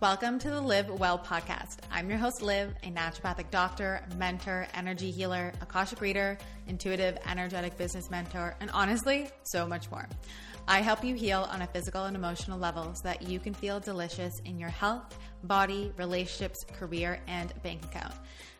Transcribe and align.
Welcome 0.00 0.38
to 0.38 0.50
the 0.50 0.60
Liv 0.60 0.88
Well 1.00 1.18
podcast. 1.18 1.78
I'm 1.90 2.08
your 2.08 2.20
host, 2.20 2.40
Liv, 2.40 2.72
a 2.84 2.90
naturopathic 2.92 3.50
doctor, 3.50 4.00
mentor, 4.16 4.68
energy 4.72 5.10
healer, 5.10 5.52
Akashic 5.60 6.00
reader, 6.00 6.38
intuitive, 6.68 7.18
energetic 7.26 7.76
business 7.76 8.08
mentor, 8.08 8.54
and 8.60 8.70
honestly, 8.70 9.28
so 9.42 9.66
much 9.66 9.90
more. 9.90 10.08
I 10.70 10.82
help 10.82 11.02
you 11.02 11.14
heal 11.14 11.48
on 11.50 11.62
a 11.62 11.66
physical 11.66 12.04
and 12.04 12.14
emotional 12.14 12.58
level 12.58 12.94
so 12.94 13.00
that 13.04 13.22
you 13.22 13.40
can 13.40 13.54
feel 13.54 13.80
delicious 13.80 14.38
in 14.44 14.58
your 14.58 14.68
health, 14.68 15.18
body, 15.44 15.90
relationships, 15.96 16.62
career, 16.78 17.20
and 17.26 17.54
bank 17.62 17.86
account. 17.86 18.12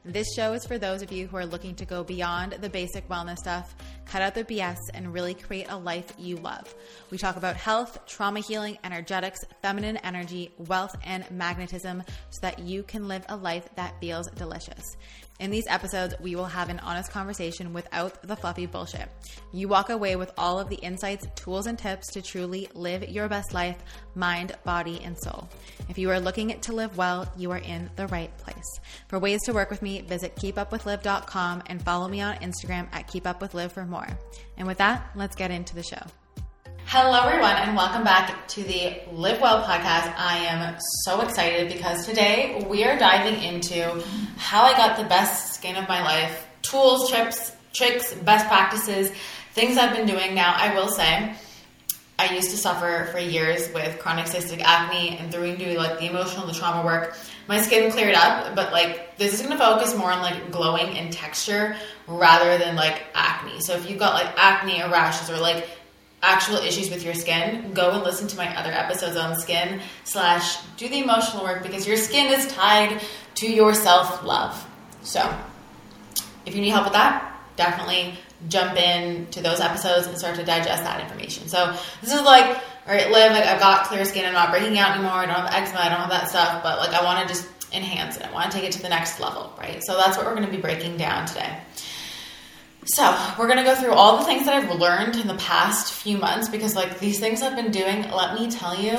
This 0.06 0.26
show 0.34 0.54
is 0.54 0.64
for 0.64 0.78
those 0.78 1.02
of 1.02 1.12
you 1.12 1.26
who 1.26 1.36
are 1.36 1.44
looking 1.44 1.74
to 1.74 1.84
go 1.84 2.02
beyond 2.02 2.52
the 2.52 2.70
basic 2.70 3.06
wellness 3.10 3.36
stuff, 3.36 3.76
cut 4.06 4.22
out 4.22 4.34
the 4.34 4.42
BS, 4.42 4.78
and 4.94 5.12
really 5.12 5.34
create 5.34 5.66
a 5.68 5.76
life 5.76 6.14
you 6.18 6.36
love. 6.36 6.74
We 7.10 7.18
talk 7.18 7.36
about 7.36 7.56
health, 7.56 7.98
trauma 8.06 8.40
healing, 8.40 8.78
energetics, 8.84 9.40
feminine 9.60 9.98
energy, 9.98 10.50
wealth, 10.56 10.96
and 11.04 11.30
magnetism 11.30 12.02
so 12.30 12.40
that 12.40 12.60
you 12.60 12.84
can 12.84 13.06
live 13.06 13.26
a 13.28 13.36
life 13.36 13.68
that 13.74 14.00
feels 14.00 14.28
delicious. 14.30 14.96
In 15.38 15.50
these 15.52 15.68
episodes, 15.68 16.14
we 16.20 16.34
will 16.34 16.46
have 16.46 16.68
an 16.68 16.80
honest 16.80 17.12
conversation 17.12 17.72
without 17.72 18.20
the 18.22 18.34
fluffy 18.34 18.66
bullshit. 18.66 19.08
You 19.52 19.68
walk 19.68 19.88
away 19.88 20.16
with 20.16 20.32
all 20.36 20.58
of 20.58 20.68
the 20.68 20.76
insights, 20.76 21.26
tools, 21.36 21.66
and 21.66 21.78
tips 21.78 22.08
to 22.12 22.22
truly 22.22 22.68
live 22.74 23.08
your 23.08 23.28
best 23.28 23.54
life, 23.54 23.76
mind, 24.16 24.52
body, 24.64 25.00
and 25.04 25.16
soul. 25.16 25.48
If 25.88 25.96
you 25.96 26.10
are 26.10 26.18
looking 26.18 26.58
to 26.58 26.72
live 26.72 26.96
well, 26.96 27.30
you 27.36 27.52
are 27.52 27.58
in 27.58 27.88
the 27.94 28.08
right 28.08 28.36
place. 28.38 28.80
For 29.06 29.20
ways 29.20 29.40
to 29.44 29.52
work 29.52 29.70
with 29.70 29.80
me, 29.80 30.00
visit 30.00 30.34
keepupwithliv.com 30.34 31.62
and 31.66 31.82
follow 31.82 32.08
me 32.08 32.20
on 32.20 32.36
Instagram 32.36 32.88
at 32.92 33.06
keepupwithliv 33.06 33.70
for 33.70 33.84
more. 33.84 34.08
And 34.56 34.66
with 34.66 34.78
that, 34.78 35.10
let's 35.14 35.36
get 35.36 35.52
into 35.52 35.76
the 35.76 35.84
show. 35.84 36.02
Hello, 36.90 37.20
everyone, 37.20 37.54
and 37.56 37.76
welcome 37.76 38.02
back 38.02 38.48
to 38.48 38.62
the 38.62 38.96
Liv 39.12 39.42
Well 39.42 39.62
podcast. 39.62 40.10
I 40.16 40.38
am 40.46 40.74
so 41.04 41.20
excited 41.20 41.70
because 41.70 42.06
today 42.06 42.64
we 42.66 42.82
are 42.84 42.98
diving 42.98 43.42
into 43.42 44.02
how 44.38 44.62
I 44.62 44.72
got 44.72 44.96
the 44.96 45.04
best 45.04 45.52
skin 45.52 45.76
of 45.76 45.86
my 45.86 46.02
life, 46.02 46.46
tools, 46.62 47.10
tips, 47.10 47.52
tricks, 47.74 48.14
best 48.14 48.46
practices, 48.46 49.12
things 49.52 49.76
I've 49.76 49.94
been 49.94 50.06
doing. 50.06 50.34
Now, 50.34 50.54
I 50.56 50.74
will 50.74 50.88
say, 50.88 51.34
I 52.18 52.34
used 52.34 52.50
to 52.52 52.56
suffer 52.56 53.06
for 53.12 53.18
years 53.18 53.70
with 53.74 53.98
chronic 53.98 54.24
cystic 54.24 54.62
acne, 54.62 55.18
and 55.18 55.30
through 55.30 55.58
doing 55.58 55.76
like 55.76 56.00
the 56.00 56.06
emotional, 56.06 56.46
the 56.46 56.54
trauma 56.54 56.86
work, 56.86 57.14
my 57.48 57.60
skin 57.60 57.92
cleared 57.92 58.14
up. 58.14 58.56
But 58.56 58.72
like, 58.72 59.18
this 59.18 59.34
is 59.34 59.42
going 59.42 59.52
to 59.52 59.58
focus 59.58 59.94
more 59.94 60.10
on 60.10 60.22
like 60.22 60.50
glowing 60.50 60.96
and 60.96 61.12
texture 61.12 61.76
rather 62.06 62.56
than 62.56 62.76
like 62.76 63.02
acne. 63.14 63.60
So 63.60 63.74
if 63.74 63.90
you've 63.90 63.98
got 63.98 64.14
like 64.14 64.32
acne 64.38 64.82
or 64.82 64.88
rashes 64.88 65.28
or 65.28 65.36
like 65.36 65.68
actual 66.22 66.56
issues 66.56 66.90
with 66.90 67.04
your 67.04 67.14
skin, 67.14 67.72
go 67.74 67.92
and 67.92 68.02
listen 68.02 68.26
to 68.28 68.36
my 68.36 68.54
other 68.56 68.72
episodes 68.72 69.16
on 69.16 69.38
skin 69.38 69.80
slash 70.04 70.60
do 70.76 70.88
the 70.88 70.98
emotional 70.98 71.44
work 71.44 71.62
because 71.62 71.86
your 71.86 71.96
skin 71.96 72.32
is 72.32 72.46
tied 72.48 73.00
to 73.36 73.50
your 73.50 73.74
self 73.74 74.24
love. 74.24 74.66
So 75.02 75.32
if 76.44 76.54
you 76.54 76.60
need 76.60 76.70
help 76.70 76.84
with 76.84 76.94
that, 76.94 77.40
definitely 77.56 78.14
jump 78.48 78.76
in 78.76 79.26
to 79.26 79.42
those 79.42 79.60
episodes 79.60 80.06
and 80.06 80.16
start 80.16 80.36
to 80.36 80.44
digest 80.44 80.82
that 80.84 81.00
information. 81.00 81.48
So 81.48 81.76
this 82.00 82.12
is 82.12 82.22
like, 82.22 82.56
all 82.86 82.94
right, 82.94 83.10
Liv, 83.10 83.32
like 83.32 83.44
I've 83.44 83.60
got 83.60 83.86
clear 83.86 84.04
skin, 84.04 84.24
I'm 84.24 84.32
not 84.32 84.50
breaking 84.50 84.78
out 84.78 84.94
anymore, 84.94 85.12
I 85.12 85.26
don't 85.26 85.34
have 85.34 85.52
eczema, 85.52 85.80
I 85.80 85.88
don't 85.88 86.00
have 86.00 86.10
that 86.10 86.28
stuff, 86.30 86.62
but 86.62 86.78
like 86.78 86.90
I 86.90 87.04
want 87.04 87.26
to 87.26 87.34
just 87.34 87.48
enhance 87.72 88.16
it. 88.16 88.24
I 88.24 88.32
want 88.32 88.50
to 88.50 88.56
take 88.56 88.66
it 88.66 88.72
to 88.72 88.82
the 88.82 88.88
next 88.88 89.20
level, 89.20 89.52
right? 89.58 89.82
So 89.84 89.96
that's 89.96 90.16
what 90.16 90.24
we're 90.26 90.34
going 90.34 90.46
to 90.46 90.50
be 90.50 90.60
breaking 90.60 90.96
down 90.96 91.26
today. 91.26 91.58
So, 92.90 93.14
we're 93.38 93.48
going 93.48 93.58
to 93.58 93.64
go 93.64 93.74
through 93.74 93.92
all 93.92 94.16
the 94.16 94.24
things 94.24 94.46
that 94.46 94.54
I've 94.54 94.80
learned 94.80 95.16
in 95.16 95.26
the 95.26 95.34
past 95.34 95.92
few 95.92 96.16
months 96.16 96.48
because, 96.48 96.74
like, 96.74 96.98
these 96.98 97.20
things 97.20 97.42
I've 97.42 97.54
been 97.54 97.70
doing, 97.70 98.10
let 98.10 98.32
me 98.32 98.50
tell 98.50 98.74
you, 98.74 98.96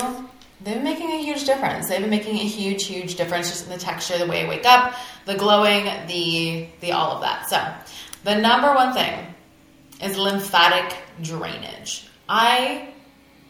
they've 0.60 0.74
been 0.74 0.84
making 0.84 1.10
a 1.10 1.20
huge 1.20 1.44
difference. 1.44 1.88
They've 1.88 2.00
been 2.00 2.08
making 2.08 2.36
a 2.36 2.44
huge, 2.44 2.84
huge 2.84 3.16
difference 3.16 3.50
just 3.50 3.64
in 3.64 3.70
the 3.70 3.78
texture, 3.78 4.16
the 4.16 4.28
way 4.28 4.46
I 4.46 4.48
wake 4.48 4.64
up, 4.64 4.94
the 5.26 5.34
glowing, 5.34 5.86
the 6.06 6.68
the 6.80 6.92
all 6.92 7.16
of 7.16 7.22
that. 7.22 7.50
So, 7.50 7.60
the 8.22 8.40
number 8.40 8.72
one 8.72 8.94
thing 8.94 9.34
is 10.00 10.16
lymphatic 10.16 10.96
drainage. 11.20 12.08
I 12.28 12.90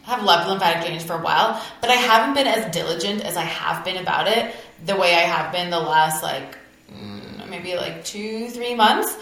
have 0.05 0.25
loved 0.25 0.49
lymphatic 0.49 0.87
drainage 0.87 1.05
for 1.05 1.17
a 1.17 1.23
while, 1.23 1.63
but 1.83 1.91
I 1.91 1.97
haven't 1.97 2.33
been 2.33 2.47
as 2.47 2.73
diligent 2.75 3.27
as 3.27 3.37
I 3.37 3.43
have 3.43 3.85
been 3.85 3.99
about 3.99 4.27
it 4.27 4.57
the 4.87 4.97
way 4.97 5.15
I 5.15 5.21
have 5.21 5.53
been 5.53 5.69
the 5.69 5.79
last 5.79 6.23
like 6.23 6.57
mm, 6.91 7.47
maybe 7.51 7.77
like 7.77 8.07
two, 8.07 8.49
three 8.49 8.75
months 8.75 9.15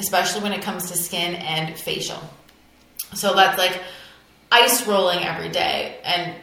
especially 0.00 0.42
when 0.42 0.52
it 0.52 0.62
comes 0.62 0.90
to 0.90 0.96
skin 0.96 1.34
and 1.36 1.78
facial. 1.78 2.18
So 3.14 3.34
that's 3.34 3.58
like 3.58 3.80
ice 4.50 4.86
rolling 4.86 5.20
every 5.24 5.48
day. 5.48 5.98
And 6.04 6.34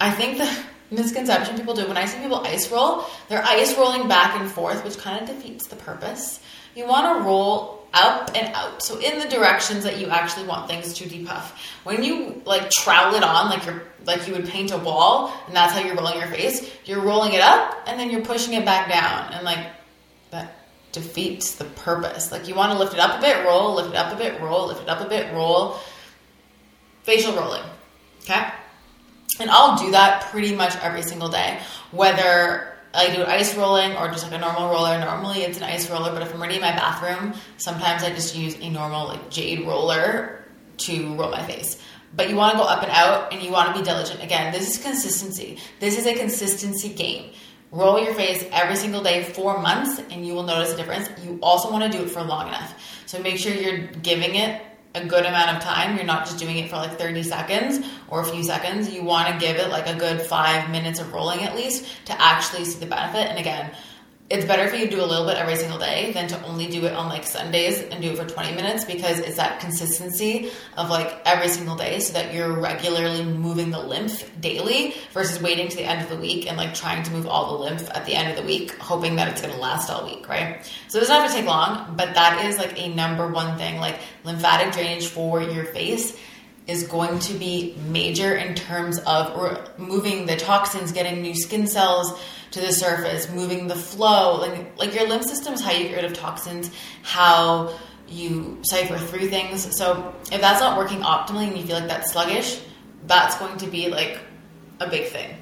I 0.00 0.10
think 0.10 0.38
the 0.38 0.64
misconception 0.94 1.56
people 1.56 1.74
do 1.74 1.86
when 1.86 1.96
I 1.96 2.06
see 2.06 2.20
people 2.20 2.38
ice 2.38 2.70
roll, 2.70 3.04
they're 3.28 3.44
ice 3.44 3.76
rolling 3.76 4.08
back 4.08 4.40
and 4.40 4.50
forth, 4.50 4.82
which 4.84 4.98
kind 4.98 5.20
of 5.20 5.28
defeats 5.28 5.66
the 5.66 5.76
purpose. 5.76 6.40
You 6.74 6.86
want 6.86 7.18
to 7.18 7.24
roll 7.24 7.80
up 7.92 8.30
and 8.36 8.54
out. 8.54 8.82
So 8.82 8.98
in 9.00 9.18
the 9.18 9.28
directions 9.28 9.84
that 9.84 9.98
you 9.98 10.08
actually 10.08 10.46
want 10.46 10.68
things 10.68 10.94
to 10.94 11.08
depuff. 11.08 11.60
When 11.84 12.04
you 12.04 12.40
like 12.44 12.70
trowel 12.70 13.14
it 13.14 13.24
on 13.24 13.50
like 13.50 13.64
you're 13.66 13.82
like 14.04 14.26
you 14.26 14.34
would 14.34 14.48
paint 14.48 14.70
a 14.70 14.78
wall 14.78 15.32
and 15.46 15.56
that's 15.56 15.72
how 15.72 15.80
you're 15.80 15.96
rolling 15.96 16.18
your 16.18 16.28
face, 16.28 16.70
you're 16.84 17.00
rolling 17.00 17.32
it 17.32 17.40
up 17.40 17.76
and 17.86 17.98
then 17.98 18.10
you're 18.10 18.22
pushing 18.22 18.54
it 18.54 18.64
back 18.64 18.88
down 18.88 19.32
and 19.32 19.44
like 19.44 19.66
that 20.30 20.59
defeats 20.92 21.54
the 21.54 21.64
purpose. 21.64 22.32
Like 22.32 22.48
you 22.48 22.54
want 22.54 22.72
to 22.72 22.78
lift 22.78 22.94
it 22.94 23.00
up 23.00 23.18
a 23.18 23.20
bit, 23.20 23.44
roll, 23.44 23.74
lift 23.74 23.90
it 23.90 23.96
up 23.96 24.12
a 24.12 24.16
bit, 24.16 24.40
roll, 24.40 24.68
lift 24.68 24.82
it 24.82 24.88
up 24.88 25.00
a 25.00 25.08
bit, 25.08 25.32
roll. 25.32 25.78
Facial 27.02 27.34
rolling. 27.34 27.62
Okay? 28.22 28.46
And 29.40 29.50
I'll 29.50 29.78
do 29.78 29.92
that 29.92 30.28
pretty 30.30 30.54
much 30.54 30.76
every 30.82 31.02
single 31.02 31.28
day. 31.28 31.58
Whether 31.92 32.70
I 32.92 33.14
do 33.14 33.24
ice 33.24 33.56
rolling 33.56 33.96
or 33.96 34.08
just 34.08 34.24
like 34.24 34.32
a 34.32 34.38
normal 34.38 34.68
roller. 34.68 34.98
Normally 34.98 35.42
it's 35.42 35.58
an 35.58 35.62
ice 35.64 35.88
roller, 35.88 36.12
but 36.12 36.22
if 36.22 36.34
I'm 36.34 36.42
ready 36.42 36.56
in 36.56 36.60
my 36.60 36.72
bathroom, 36.72 37.34
sometimes 37.56 38.02
I 38.02 38.10
just 38.10 38.34
use 38.34 38.56
a 38.60 38.68
normal 38.68 39.06
like 39.06 39.30
jade 39.30 39.66
roller 39.66 40.44
to 40.78 41.14
roll 41.14 41.30
my 41.30 41.44
face. 41.46 41.80
But 42.14 42.28
you 42.28 42.34
want 42.34 42.52
to 42.52 42.58
go 42.58 42.64
up 42.64 42.82
and 42.82 42.90
out 42.90 43.32
and 43.32 43.40
you 43.40 43.52
want 43.52 43.72
to 43.72 43.80
be 43.80 43.84
diligent. 43.84 44.22
Again, 44.22 44.52
this 44.52 44.68
is 44.68 44.82
consistency. 44.82 45.58
This 45.78 45.96
is 45.96 46.06
a 46.06 46.14
consistency 46.14 46.88
game. 46.88 47.32
Roll 47.72 48.02
your 48.02 48.14
face 48.14 48.44
every 48.50 48.74
single 48.74 49.02
day 49.02 49.22
for 49.22 49.60
months 49.60 50.00
and 50.10 50.26
you 50.26 50.34
will 50.34 50.42
notice 50.42 50.72
a 50.72 50.76
difference. 50.76 51.08
You 51.24 51.38
also 51.40 51.70
want 51.70 51.90
to 51.90 51.96
do 51.96 52.04
it 52.04 52.10
for 52.10 52.22
long 52.22 52.48
enough. 52.48 52.74
So 53.06 53.20
make 53.20 53.38
sure 53.38 53.54
you're 53.54 53.86
giving 54.02 54.34
it 54.34 54.60
a 54.96 55.04
good 55.04 55.24
amount 55.24 55.56
of 55.56 55.62
time. 55.62 55.96
You're 55.96 56.04
not 56.04 56.26
just 56.26 56.38
doing 56.38 56.58
it 56.58 56.68
for 56.68 56.76
like 56.76 56.98
30 56.98 57.22
seconds 57.22 57.86
or 58.08 58.22
a 58.22 58.24
few 58.24 58.42
seconds. 58.42 58.92
You 58.92 59.04
want 59.04 59.28
to 59.28 59.38
give 59.38 59.56
it 59.56 59.68
like 59.68 59.86
a 59.86 59.94
good 59.94 60.20
five 60.20 60.68
minutes 60.70 60.98
of 60.98 61.12
rolling 61.12 61.44
at 61.44 61.54
least 61.54 61.86
to 62.06 62.20
actually 62.20 62.64
see 62.64 62.80
the 62.80 62.86
benefit. 62.86 63.28
And 63.28 63.38
again, 63.38 63.70
it's 64.30 64.44
better 64.44 64.68
for 64.68 64.76
you 64.76 64.84
to 64.84 64.90
do 64.90 65.02
a 65.02 65.04
little 65.04 65.26
bit 65.26 65.36
every 65.36 65.56
single 65.56 65.78
day 65.78 66.12
than 66.12 66.28
to 66.28 66.40
only 66.44 66.68
do 66.68 66.86
it 66.86 66.92
on 66.94 67.08
like 67.08 67.24
Sundays 67.24 67.80
and 67.80 68.00
do 68.00 68.12
it 68.12 68.16
for 68.16 68.24
20 68.24 68.54
minutes 68.54 68.84
because 68.84 69.18
it's 69.18 69.36
that 69.36 69.58
consistency 69.58 70.52
of 70.76 70.88
like 70.88 71.20
every 71.24 71.48
single 71.48 71.74
day 71.74 71.98
so 71.98 72.12
that 72.12 72.32
you're 72.32 72.52
regularly 72.60 73.24
moving 73.24 73.70
the 73.70 73.80
lymph 73.80 74.30
daily 74.40 74.94
versus 75.12 75.42
waiting 75.42 75.66
to 75.66 75.76
the 75.76 75.82
end 75.82 76.00
of 76.00 76.08
the 76.08 76.16
week 76.16 76.46
and 76.46 76.56
like 76.56 76.74
trying 76.74 77.02
to 77.02 77.10
move 77.10 77.26
all 77.26 77.58
the 77.58 77.64
lymph 77.64 77.90
at 77.90 78.06
the 78.06 78.14
end 78.14 78.30
of 78.30 78.36
the 78.36 78.44
week, 78.44 78.72
hoping 78.78 79.16
that 79.16 79.26
it's 79.26 79.42
going 79.42 79.52
to 79.52 79.60
last 79.60 79.90
all 79.90 80.04
week, 80.04 80.28
right? 80.28 80.64
So 80.86 80.98
it 80.98 81.00
doesn't 81.00 81.16
have 81.16 81.28
to 81.28 81.36
take 81.36 81.46
long, 81.46 81.96
but 81.96 82.14
that 82.14 82.44
is 82.44 82.56
like 82.56 82.80
a 82.80 82.88
number 82.94 83.26
one 83.26 83.58
thing. 83.58 83.80
Like 83.80 83.98
lymphatic 84.22 84.72
drainage 84.72 85.08
for 85.08 85.42
your 85.42 85.64
face 85.64 86.16
is 86.70 86.84
going 86.84 87.18
to 87.18 87.34
be 87.34 87.76
major 87.88 88.36
in 88.36 88.54
terms 88.54 88.98
of 89.00 89.78
moving 89.78 90.26
the 90.26 90.36
toxins, 90.36 90.92
getting 90.92 91.20
new 91.20 91.34
skin 91.34 91.66
cells 91.66 92.18
to 92.52 92.60
the 92.60 92.72
surface, 92.72 93.28
moving 93.30 93.66
the 93.66 93.74
flow. 93.74 94.40
Like, 94.40 94.78
like 94.78 94.94
your 94.94 95.08
lymph 95.08 95.24
system 95.24 95.54
is 95.54 95.60
how 95.60 95.72
you 95.72 95.88
get 95.88 95.96
rid 95.96 96.04
of 96.04 96.14
toxins, 96.14 96.70
how 97.02 97.76
you 98.08 98.58
cipher 98.62 98.98
through 98.98 99.28
things. 99.28 99.76
So 99.76 100.14
if 100.32 100.40
that's 100.40 100.60
not 100.60 100.78
working 100.78 101.00
optimally 101.00 101.48
and 101.48 101.58
you 101.58 101.64
feel 101.64 101.76
like 101.76 101.88
that's 101.88 102.12
sluggish, 102.12 102.60
that's 103.06 103.36
going 103.38 103.58
to 103.58 103.66
be 103.66 103.88
like 103.88 104.18
a 104.80 104.88
big 104.88 105.08
thing. 105.08 105.36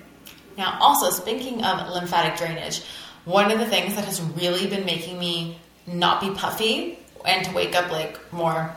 Now, 0.57 0.79
also 0.81 1.11
speaking 1.11 1.65
of 1.65 1.89
lymphatic 1.91 2.37
drainage, 2.37 2.83
one 3.25 3.51
of 3.51 3.59
the 3.59 3.67
things 3.67 3.95
that 3.95 4.05
has 4.05 4.21
really 4.21 4.67
been 4.67 4.85
making 4.85 5.19
me 5.19 5.59
not 5.87 6.21
be 6.21 6.31
puffy 6.31 6.99
and 7.25 7.45
to 7.45 7.53
wake 7.53 7.75
up 7.75 7.91
like 7.91 8.33
more 8.33 8.75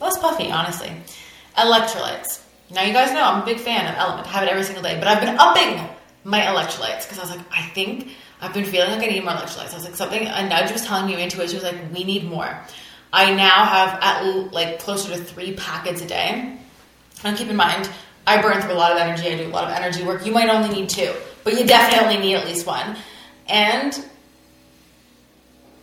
less 0.00 0.18
puffy, 0.18 0.50
honestly. 0.50 0.92
Electrolytes. 1.60 2.42
Now 2.70 2.82
you 2.82 2.92
guys 2.92 3.12
know 3.12 3.22
I'm 3.22 3.42
a 3.42 3.44
big 3.44 3.58
fan 3.58 3.86
of 3.86 3.98
Element. 3.98 4.26
I 4.26 4.30
have 4.30 4.42
it 4.44 4.48
every 4.48 4.62
single 4.64 4.82
day, 4.82 4.98
but 4.98 5.08
I've 5.08 5.20
been 5.20 5.36
upping 5.38 5.88
my 6.24 6.40
electrolytes 6.40 7.02
because 7.02 7.18
I 7.18 7.22
was 7.22 7.30
like, 7.30 7.40
I 7.50 7.62
think 7.70 8.08
I've 8.40 8.54
been 8.54 8.64
feeling 8.64 8.90
like 8.90 9.02
I 9.02 9.06
need 9.06 9.24
more 9.24 9.32
electrolytes. 9.34 9.72
I 9.72 9.76
was 9.76 9.84
like, 9.84 9.96
something 9.96 10.26
a 10.26 10.48
nudge 10.48 10.72
was 10.72 10.84
telling 10.84 11.06
me 11.06 11.20
it. 11.20 11.32
She 11.32 11.38
was 11.38 11.62
like, 11.62 11.76
we 11.92 12.04
need 12.04 12.24
more. 12.24 12.48
I 13.12 13.34
now 13.34 13.64
have 13.64 13.98
at 14.02 14.52
like 14.52 14.78
closer 14.78 15.14
to 15.16 15.22
three 15.22 15.54
packets 15.54 16.00
a 16.02 16.06
day. 16.06 16.58
And 17.24 17.36
keep 17.36 17.48
in 17.48 17.56
mind, 17.56 17.90
I 18.26 18.40
burn 18.40 18.60
through 18.62 18.72
a 18.72 18.74
lot 18.74 18.92
of 18.92 18.98
energy. 18.98 19.28
I 19.28 19.36
do 19.36 19.48
a 19.48 19.50
lot 19.50 19.64
of 19.64 19.76
energy 19.76 20.04
work. 20.04 20.24
You 20.24 20.32
might 20.32 20.48
only 20.48 20.68
need 20.68 20.88
two, 20.88 21.12
but 21.44 21.58
you 21.58 21.66
definitely 21.66 22.18
need 22.18 22.36
at 22.36 22.46
least 22.46 22.66
one. 22.66 22.96
And 23.48 23.92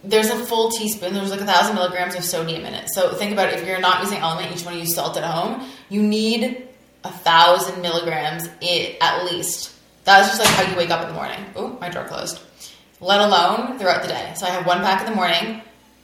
there's 0.04 0.30
a 0.30 0.46
full 0.46 0.72
teaspoon. 0.72 1.14
There's 1.14 1.32
like 1.32 1.42
a 1.42 1.46
thousand 1.46 1.76
milligrams 1.76 2.16
of 2.16 2.24
sodium 2.24 2.66
in 2.66 2.74
it. 2.74 2.90
So 2.90 3.14
think 3.14 3.32
about 3.32 3.50
it. 3.50 3.60
If 3.60 3.68
you're 3.68 3.80
not 3.80 4.02
using 4.02 4.20
Element, 4.20 4.56
each 4.56 4.66
one 4.66 4.78
use 4.78 4.94
salt 4.96 5.18
at 5.18 5.24
home. 5.24 5.68
You 5.90 6.02
need 6.02 6.68
a 7.04 7.12
thousand 7.12 7.82
milligrams 7.82 8.50
it, 8.62 8.98
at 9.02 9.26
least 9.26 9.74
That's 10.04 10.30
just 10.30 10.40
like 10.40 10.50
how 10.50 10.70
you 10.72 10.78
wake 10.78 10.90
up 10.90 11.02
in 11.02 11.08
the 11.10 11.14
morning. 11.14 11.44
Oh, 11.56 11.78
my 11.82 11.90
door 11.90 12.06
closed. 12.06 12.40
Let 13.00 13.22
alone 13.22 13.78
throughout 13.78 14.02
the 14.02 14.08
day. 14.08 14.34
So 14.36 14.46
I 14.46 14.50
have 14.50 14.66
one 14.66 14.80
pack 14.80 15.06
in 15.06 15.10
the 15.10 15.16
morning, 15.16 15.62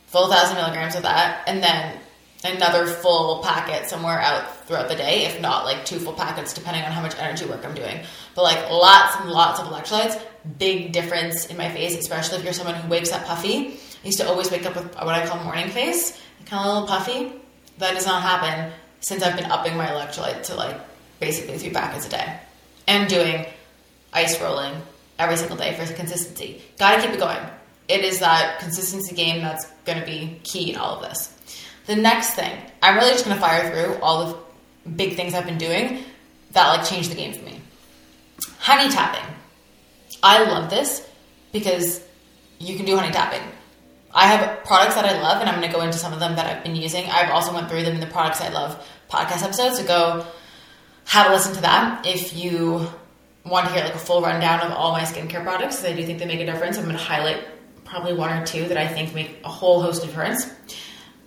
full 0.08 0.30
thousand 0.30 0.58
milligrams 0.58 0.96
of 0.96 1.04
that, 1.04 1.44
and 1.48 1.64
then 1.64 1.98
another 2.44 2.86
full 2.86 3.42
packet 3.42 3.88
somewhere 3.88 4.20
out 4.20 4.68
throughout 4.68 4.90
the 4.90 4.96
day, 4.96 5.26
if 5.26 5.40
not 5.42 5.66
like 5.66 5.86
two 5.86 6.00
full 6.00 6.14
packets, 6.14 6.54
depending 6.54 6.84
on 6.84 6.92
how 6.92 7.02
much 7.02 7.18
energy 7.18 7.46
work 7.46 7.66
I'm 7.66 7.74
doing. 7.74 8.02
But 8.36 8.44
like 8.44 8.70
lots 8.70 9.16
and 9.22 9.30
lots 9.30 9.60
of 9.60 9.68
electrolytes, 9.68 10.22
big 10.60 10.92
difference 10.92 11.48
in 11.48 11.58
my 11.58 11.70
face, 11.70 11.98
especially 11.98 12.38
if 12.38 12.44
you're 12.44 12.54
someone 12.54 12.76
who 12.76 12.90
wakes 12.90 13.12
up 13.12 13.26
puffy. 13.26 13.80
I 14.04 14.06
used 14.06 14.20
to 14.20 14.28
always 14.28 14.52
wake 14.52 14.66
up 14.66 14.76
with 14.76 14.94
what 14.96 15.08
I 15.08 15.26
call 15.26 15.44
morning 15.44 15.70
face, 15.70 16.20
kind 16.46 16.66
of 16.66 16.66
a 16.66 16.74
little 16.74 16.88
puffy. 16.88 17.32
That 17.78 17.94
does 17.94 18.06
not 18.06 18.22
happen 18.22 18.72
since 19.00 19.24
I've 19.24 19.36
been 19.36 19.52
upping 19.52 19.76
my 19.76 19.88
electrolyte 19.88 20.44
to 20.44 20.56
like 20.56 20.80
basically 21.20 21.58
three 21.58 21.72
packets 21.72 22.06
a 22.08 22.10
day 22.10 22.40
and 22.88 23.10
doing 23.10 23.46
ice 24.12 24.40
rolling 24.42 24.74
every 25.18 25.38
single 25.38 25.58
day 25.58 25.74
for 25.74 25.92
consistency. 25.94 26.62
Gotta 26.78 27.02
keep 27.02 27.12
it 27.12 27.20
going. 27.20 27.40
It 27.88 28.04
is 28.04 28.20
that 28.20 28.60
consistency 28.60 29.16
game 29.16 29.42
that's 29.42 29.66
gonna 29.86 30.06
be 30.06 30.40
key 30.44 30.72
in 30.72 30.78
all 30.78 30.98
of 30.98 31.02
this. 31.02 31.34
The 31.86 31.96
next 31.96 32.32
thing, 32.32 32.52
I'm 32.82 32.96
really 32.96 33.12
just 33.12 33.26
gonna 33.26 33.40
fire 33.40 33.70
through 33.70 34.02
all 34.02 34.26
the 34.26 34.90
big 34.90 35.16
things 35.16 35.34
I've 35.34 35.46
been 35.46 35.58
doing 35.58 36.04
that 36.52 36.70
like 36.70 36.88
changed 36.88 37.12
the 37.12 37.16
game 37.16 37.34
for 37.34 37.44
me. 37.44 37.60
Honey 38.60 38.90
tapping. 38.90 39.33
I 40.24 40.44
love 40.46 40.70
this 40.70 41.08
because 41.52 42.02
you 42.58 42.78
can 42.78 42.86
do 42.86 42.96
honey 42.96 43.12
tapping. 43.12 43.46
I 44.16 44.28
have 44.28 44.64
products 44.64 44.96
that 44.96 45.06
I 45.06 45.22
love, 45.22 45.42
and 45.42 45.50
I'm 45.50 45.60
going 45.60 45.70
to 45.70 45.76
go 45.76 45.84
into 45.84 45.98
some 45.98 46.14
of 46.14 46.20
them 46.20 46.36
that 46.36 46.46
I've 46.46 46.64
been 46.64 46.76
using. 46.76 47.06
I've 47.10 47.30
also 47.32 47.54
went 47.54 47.70
through 47.70 47.84
them 47.84 47.96
in 47.96 48.00
the 48.00 48.08
products 48.08 48.42
I 48.42 48.50
love 48.50 48.84
podcast 49.10 49.44
episodes, 49.44 49.80
so 49.80 49.86
go 49.86 50.26
have 51.06 51.30
a 51.30 51.34
listen 51.34 51.54
to 51.56 51.62
that 51.62 52.06
if 52.06 52.36
you 52.36 52.88
want 53.46 53.68
to 53.68 53.74
hear 53.74 53.84
like 53.84 53.96
a 53.96 54.00
full 54.00 54.22
rundown 54.22 54.62
of 54.62 54.72
all 54.72 54.94
my 54.94 55.02
skincare 55.02 55.44
products. 55.44 55.84
I 55.84 55.94
do 55.94 56.06
think 56.06 56.20
they 56.20 56.26
make 56.26 56.40
a 56.40 56.46
difference. 56.46 56.78
I'm 56.78 56.86
going 56.86 56.96
to 56.96 57.04
highlight 57.04 57.44
probably 57.84 58.14
one 58.14 58.32
or 58.32 58.46
two 58.46 58.68
that 58.68 58.78
I 58.78 58.88
think 58.88 59.14
make 59.14 59.42
a 59.44 59.50
whole 59.50 59.82
host 59.82 60.04
of 60.04 60.10
difference. 60.10 60.50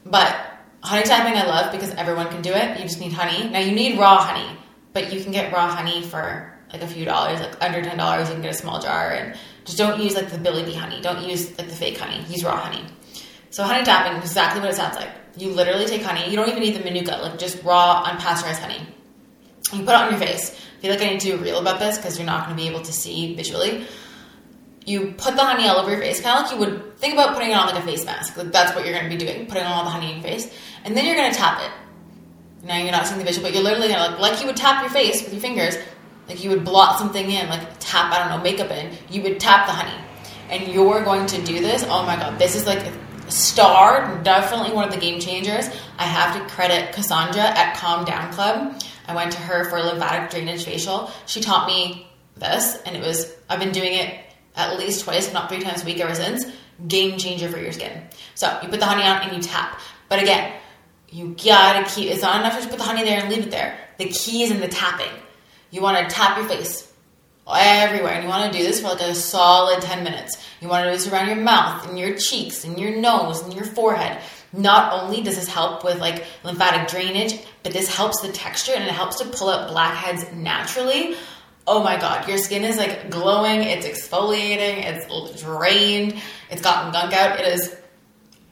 But 0.06 0.34
honey 0.80 1.02
tapping 1.02 1.34
I 1.38 1.44
love 1.44 1.72
because 1.72 1.90
everyone 1.90 2.28
can 2.28 2.40
do 2.40 2.52
it. 2.52 2.78
You 2.78 2.84
just 2.84 3.00
need 3.00 3.12
honey. 3.12 3.50
Now 3.50 3.58
you 3.58 3.72
need 3.72 3.98
raw 3.98 4.18
honey, 4.18 4.56
but 4.92 5.12
you 5.12 5.22
can 5.22 5.32
get 5.32 5.52
raw 5.52 5.68
honey 5.68 6.02
for 6.02 6.55
like 6.72 6.82
a 6.82 6.86
few 6.86 7.04
dollars, 7.04 7.40
like 7.40 7.62
under 7.62 7.82
ten 7.82 7.96
dollars. 7.96 8.28
You 8.28 8.34
can 8.34 8.42
get 8.42 8.54
a 8.54 8.58
small 8.58 8.80
jar, 8.80 9.12
and 9.12 9.36
just 9.64 9.78
don't 9.78 10.00
use 10.00 10.14
like 10.14 10.30
the 10.30 10.38
Billy 10.38 10.64
Bee 10.64 10.74
honey. 10.74 11.00
Don't 11.00 11.22
use 11.28 11.56
like 11.58 11.68
the 11.68 11.74
fake 11.74 11.98
honey. 11.98 12.24
Use 12.28 12.44
raw 12.44 12.56
honey. 12.56 12.84
So 13.50 13.64
honey 13.64 13.84
tapping 13.84 14.18
is 14.18 14.30
exactly 14.30 14.60
what 14.60 14.70
it 14.70 14.76
sounds 14.76 14.96
like. 14.96 15.10
You 15.36 15.50
literally 15.50 15.86
take 15.86 16.02
honey. 16.02 16.28
You 16.28 16.36
don't 16.36 16.48
even 16.48 16.60
need 16.60 16.76
the 16.76 16.84
manuka, 16.84 17.18
like 17.22 17.38
just 17.38 17.62
raw 17.62 18.04
unpasteurized 18.04 18.60
honey. 18.60 18.80
You 19.72 19.80
put 19.80 19.90
it 19.90 19.94
on 19.94 20.10
your 20.10 20.20
face. 20.20 20.58
I 20.78 20.80
feel 20.80 20.90
like 20.90 21.02
I 21.02 21.10
need 21.10 21.20
to 21.20 21.36
be 21.36 21.42
real 21.42 21.58
about 21.58 21.80
this 21.80 21.96
because 21.96 22.18
you're 22.18 22.26
not 22.26 22.46
going 22.46 22.56
to 22.56 22.62
be 22.62 22.68
able 22.68 22.82
to 22.82 22.92
see 22.92 23.34
visually. 23.34 23.86
You 24.84 25.14
put 25.18 25.34
the 25.34 25.44
honey 25.44 25.66
all 25.66 25.78
over 25.78 25.90
your 25.90 26.00
face, 26.00 26.20
kind 26.20 26.38
of 26.38 26.44
like 26.44 26.52
you 26.52 26.58
would 26.60 26.98
think 26.98 27.14
about 27.14 27.34
putting 27.34 27.50
it 27.50 27.54
on 27.54 27.66
like 27.66 27.82
a 27.82 27.86
face 27.86 28.04
mask. 28.04 28.36
Like 28.36 28.52
that's 28.52 28.74
what 28.74 28.84
you're 28.84 28.94
going 28.94 29.10
to 29.10 29.16
be 29.16 29.16
doing, 29.16 29.46
putting 29.46 29.64
on 29.64 29.72
all 29.72 29.84
the 29.84 29.90
honey 29.90 30.10
in 30.10 30.18
your 30.18 30.22
face, 30.22 30.52
and 30.84 30.96
then 30.96 31.04
you're 31.04 31.16
going 31.16 31.32
to 31.32 31.36
tap 31.36 31.60
it. 31.60 31.70
Now 32.66 32.78
you're 32.78 32.92
not 32.92 33.06
seeing 33.06 33.18
the 33.18 33.24
visual, 33.24 33.46
but 33.46 33.54
you're 33.54 33.62
literally 33.62 33.88
gonna 33.88 34.12
like, 34.12 34.18
like 34.18 34.40
you 34.40 34.46
would 34.46 34.56
tap 34.56 34.82
your 34.82 34.90
face 34.90 35.22
with 35.22 35.32
your 35.32 35.40
fingers, 35.40 35.76
like 36.28 36.42
you 36.42 36.50
would 36.50 36.64
blot 36.64 36.98
something 36.98 37.30
in, 37.30 37.48
like 37.48 37.66
tap 37.78 38.12
I 38.12 38.18
don't 38.18 38.36
know 38.36 38.42
makeup 38.42 38.70
in. 38.70 38.92
You 39.10 39.22
would 39.22 39.40
tap 39.40 39.66
the 39.66 39.72
honey, 39.72 39.96
and 40.50 40.72
you're 40.72 41.02
going 41.02 41.26
to 41.26 41.42
do 41.42 41.60
this. 41.60 41.84
Oh 41.88 42.04
my 42.04 42.16
god, 42.16 42.38
this 42.38 42.54
is 42.54 42.66
like 42.66 42.80
a 42.80 43.30
star, 43.30 44.20
definitely 44.22 44.72
one 44.72 44.84
of 44.84 44.92
the 44.92 45.00
game 45.00 45.20
changers. 45.20 45.68
I 45.98 46.04
have 46.04 46.36
to 46.36 46.54
credit 46.54 46.92
Cassandra 46.92 47.42
at 47.42 47.76
Calm 47.76 48.04
Down 48.04 48.32
Club. 48.32 48.80
I 49.08 49.14
went 49.14 49.32
to 49.32 49.38
her 49.38 49.68
for 49.68 49.80
lymphatic 49.80 50.30
drainage 50.30 50.64
facial. 50.64 51.10
She 51.26 51.40
taught 51.40 51.66
me 51.66 52.08
this, 52.36 52.76
and 52.84 52.96
it 52.96 53.02
was 53.02 53.34
I've 53.48 53.60
been 53.60 53.72
doing 53.72 53.94
it 53.94 54.20
at 54.56 54.78
least 54.78 55.04
twice, 55.04 55.28
if 55.28 55.34
not 55.34 55.48
three 55.48 55.60
times 55.60 55.82
a 55.82 55.86
week 55.86 56.00
ever 56.00 56.14
since. 56.14 56.44
Game 56.88 57.18
changer 57.18 57.48
for 57.48 57.58
your 57.58 57.72
skin. 57.72 58.02
So 58.34 58.58
you 58.62 58.68
put 58.68 58.80
the 58.80 58.86
honey 58.86 59.02
on 59.02 59.22
and 59.22 59.36
you 59.36 59.42
tap. 59.42 59.80
But 60.08 60.22
again, 60.22 60.52
you 61.08 61.36
gotta 61.42 61.88
keep. 61.88 62.10
It's 62.10 62.22
not 62.22 62.40
enough 62.40 62.54
to 62.54 62.58
just 62.58 62.70
put 62.70 62.78
the 62.78 62.84
honey 62.84 63.04
there 63.04 63.20
and 63.20 63.30
leave 63.30 63.46
it 63.46 63.50
there. 63.50 63.78
The 63.98 64.06
key 64.06 64.42
is 64.42 64.50
in 64.50 64.60
the 64.60 64.68
tapping. 64.68 65.12
You 65.76 65.82
want 65.82 65.98
to 65.98 66.14
tap 66.14 66.38
your 66.38 66.48
face 66.48 66.90
everywhere, 67.46 68.14
and 68.14 68.24
you 68.24 68.30
want 68.30 68.50
to 68.50 68.58
do 68.58 68.64
this 68.64 68.80
for 68.80 68.88
like 68.88 69.02
a 69.02 69.14
solid 69.14 69.82
10 69.82 70.04
minutes. 70.04 70.42
You 70.62 70.68
want 70.68 70.84
to 70.84 70.90
do 70.90 70.96
this 70.96 71.06
around 71.06 71.26
your 71.26 71.36
mouth, 71.36 71.86
and 71.86 71.98
your 71.98 72.16
cheeks, 72.16 72.64
and 72.64 72.78
your 72.78 72.96
nose, 72.96 73.42
and 73.42 73.52
your 73.52 73.66
forehead. 73.66 74.18
Not 74.54 74.94
only 74.94 75.22
does 75.22 75.36
this 75.36 75.48
help 75.48 75.84
with 75.84 76.00
like 76.00 76.24
lymphatic 76.44 76.88
drainage, 76.88 77.38
but 77.62 77.74
this 77.74 77.94
helps 77.94 78.22
the 78.22 78.32
texture 78.32 78.72
and 78.74 78.84
it 78.84 78.90
helps 78.90 79.18
to 79.18 79.26
pull 79.26 79.48
up 79.50 79.68
blackheads 79.68 80.24
naturally. 80.32 81.14
Oh 81.66 81.82
my 81.82 81.98
god, 81.98 82.26
your 82.26 82.38
skin 82.38 82.64
is 82.64 82.78
like 82.78 83.10
glowing, 83.10 83.62
it's 83.62 83.86
exfoliating, 83.86 84.82
it's 84.82 85.42
drained, 85.42 86.18
it's 86.50 86.62
gotten 86.62 86.90
gunk 86.90 87.12
out. 87.12 87.38
It 87.38 87.48
is, 87.48 87.76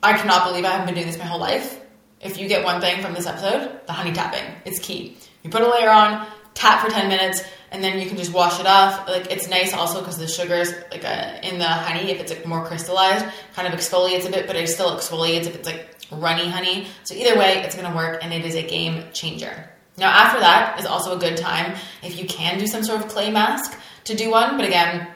I 0.03 0.19
cannot 0.19 0.47
believe 0.47 0.67
I 0.67 0.73
haven't 0.73 0.87
been 0.87 0.97
doing 0.97 1.07
this 1.07 1.17
my 1.17 1.25
whole 1.25 1.41
life. 1.41 1.81
If 2.21 2.37
you 2.37 2.49
get 2.49 2.65
one 2.65 2.83
thing 2.83 3.01
from 3.01 3.15
this 3.15 3.27
episode, 3.27 3.81
the 3.87 3.95
honey 3.95 4.13
tapping, 4.13 4.45
it's 4.67 4.79
key. 4.79 5.17
You 5.43 5.49
put 5.49 5.63
a 5.63 5.71
layer 5.71 5.89
on, 5.89 6.27
tap 6.55 6.85
for 6.85 6.91
10 6.91 7.09
minutes 7.09 7.43
and 7.71 7.83
then 7.83 7.99
you 7.99 8.07
can 8.07 8.17
just 8.17 8.33
wash 8.33 8.61
it 8.61 8.67
off. 8.67 9.09
Like 9.09 9.31
it's 9.31 9.49
nice 9.49 9.75
also 9.75 10.01
because 10.01 10.17
the 10.17 10.29
sugars 10.29 10.73
like 10.91 11.05
uh, 11.05 11.39
in 11.43 11.59
the 11.59 11.67
honey 11.67 12.11
if 12.11 12.21
it's 12.21 12.33
like 12.33 12.47
more 12.47 12.65
crystallized 12.65 13.27
kind 13.55 13.67
of 13.67 13.79
exfoliates 13.79 14.27
a 14.27 14.31
bit 14.31 14.47
but 14.47 14.57
it 14.57 14.69
still 14.69 14.97
exfoliates 14.97 15.47
if 15.47 15.55
it's 15.57 15.67
like 15.67 15.97
runny 16.11 16.49
honey. 16.49 16.87
So 17.03 17.15
either 17.15 17.39
way 17.39 17.63
it's 17.65 17.75
going 17.75 17.91
to 17.91 17.97
work 17.97 18.23
and 18.23 18.33
it 18.33 18.45
is 18.45 18.55
a 18.55 18.63
game 18.63 19.05
changer. 19.13 19.71
Now 19.99 20.11
after 20.11 20.41
that 20.41 20.79
is 20.81 20.87
also 20.87 21.17
a 21.17 21.19
good 21.19 21.37
time 21.37 21.77
if 22.03 22.19
you 22.19 22.27
can 22.27 22.59
do 22.59 22.67
some 22.67 22.85
sort 22.85 23.01
of 23.01 23.09
clay 23.09 23.31
mask 23.31 23.79
to 24.05 24.15
do 24.15 24.31
one 24.31 24.57
but 24.57 24.67
again 24.67 25.09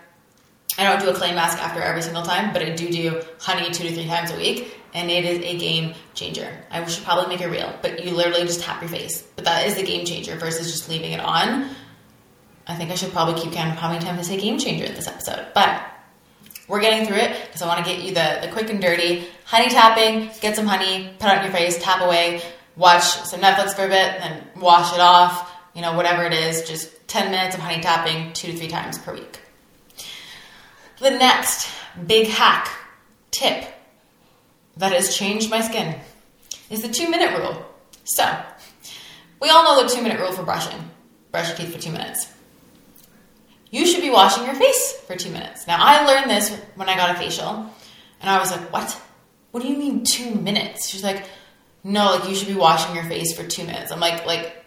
I 0.76 0.84
don't 0.84 1.00
do 1.00 1.10
a 1.10 1.14
clay 1.14 1.34
mask 1.34 1.58
after 1.58 1.82
every 1.82 2.02
single 2.02 2.22
time, 2.22 2.52
but 2.52 2.62
I 2.62 2.70
do 2.70 2.88
do 2.88 3.20
honey 3.40 3.68
two 3.70 3.82
to 3.82 3.92
three 3.92 4.06
times 4.06 4.30
a 4.30 4.36
week 4.36 4.77
and 4.94 5.10
it 5.10 5.24
is 5.24 5.38
a 5.40 5.58
game 5.58 5.94
changer. 6.14 6.50
I 6.70 6.84
should 6.86 7.04
probably 7.04 7.28
make 7.28 7.40
it 7.40 7.48
real, 7.48 7.74
but 7.82 8.04
you 8.04 8.12
literally 8.12 8.42
just 8.42 8.60
tap 8.60 8.80
your 8.80 8.90
face. 8.90 9.22
But 9.36 9.44
that 9.44 9.66
is 9.66 9.76
the 9.76 9.82
game 9.82 10.06
changer 10.06 10.36
versus 10.36 10.70
just 10.70 10.88
leaving 10.88 11.12
it 11.12 11.20
on. 11.20 11.68
I 12.66 12.74
think 12.74 12.90
I 12.90 12.94
should 12.94 13.12
probably 13.12 13.40
keep 13.40 13.52
counting 13.52 13.76
how 13.76 13.88
many 13.88 14.04
times 14.04 14.18
I 14.18 14.22
say 14.22 14.40
game 14.40 14.58
changer 14.58 14.84
in 14.84 14.94
this 14.94 15.06
episode. 15.06 15.46
But 15.54 15.82
we're 16.68 16.80
getting 16.80 17.06
through 17.06 17.16
it 17.16 17.46
because 17.46 17.62
I 17.62 17.66
want 17.66 17.84
to 17.84 17.90
get 17.90 18.02
you 18.02 18.14
the, 18.14 18.40
the 18.42 18.52
quick 18.52 18.70
and 18.70 18.80
dirty 18.80 19.26
honey 19.44 19.70
tapping. 19.70 20.30
Get 20.40 20.56
some 20.56 20.66
honey, 20.66 21.14
put 21.18 21.28
it 21.28 21.38
on 21.38 21.44
your 21.44 21.52
face, 21.52 21.82
tap 21.82 22.02
away, 22.02 22.42
watch 22.76 23.02
some 23.02 23.40
Netflix 23.40 23.74
for 23.74 23.84
a 23.84 23.88
bit, 23.88 24.20
then 24.20 24.44
wash 24.56 24.92
it 24.94 25.00
off. 25.00 25.50
You 25.74 25.82
know, 25.82 25.94
whatever 25.94 26.24
it 26.24 26.32
is, 26.32 26.68
just 26.68 27.08
10 27.08 27.30
minutes 27.30 27.54
of 27.54 27.62
honey 27.62 27.80
tapping 27.80 28.32
two 28.32 28.52
to 28.52 28.58
three 28.58 28.68
times 28.68 28.98
per 28.98 29.14
week. 29.14 29.40
The 30.98 31.10
next 31.10 31.70
big 32.06 32.26
hack, 32.26 32.70
tip 33.30 33.64
that 34.78 34.92
has 34.92 35.16
changed 35.16 35.50
my 35.50 35.60
skin 35.60 35.96
is 36.70 36.82
the 36.82 36.88
two 36.88 37.10
minute 37.10 37.36
rule. 37.38 37.64
So, 38.04 38.24
we 39.40 39.50
all 39.50 39.64
know 39.64 39.82
the 39.82 39.94
two 39.94 40.02
minute 40.02 40.18
rule 40.18 40.32
for 40.32 40.42
brushing 40.42 40.90
brush 41.30 41.48
your 41.48 41.56
teeth 41.56 41.74
for 41.74 41.80
two 41.80 41.92
minutes. 41.92 42.32
You 43.70 43.86
should 43.86 44.00
be 44.00 44.10
washing 44.10 44.46
your 44.46 44.54
face 44.54 44.98
for 45.06 45.14
two 45.14 45.30
minutes. 45.30 45.66
Now, 45.66 45.76
I 45.78 46.06
learned 46.06 46.30
this 46.30 46.58
when 46.74 46.88
I 46.88 46.96
got 46.96 47.14
a 47.14 47.18
facial, 47.18 47.70
and 48.20 48.30
I 48.30 48.38
was 48.38 48.50
like, 48.50 48.72
What? 48.72 49.00
What 49.50 49.62
do 49.62 49.68
you 49.68 49.76
mean 49.76 50.04
two 50.04 50.34
minutes? 50.34 50.88
She's 50.88 51.04
like, 51.04 51.26
No, 51.84 52.16
like 52.16 52.28
you 52.28 52.34
should 52.34 52.48
be 52.48 52.54
washing 52.54 52.94
your 52.94 53.04
face 53.04 53.36
for 53.36 53.46
two 53.46 53.64
minutes. 53.64 53.92
I'm 53.92 54.00
like, 54.00 54.26
like 54.26 54.64